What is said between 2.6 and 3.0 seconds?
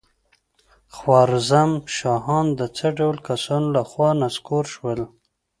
څه